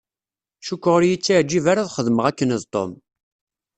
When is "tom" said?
2.73-2.91